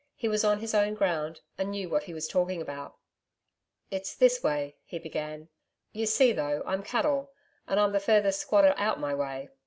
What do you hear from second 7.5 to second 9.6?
and I'm the furthest squatter out my way.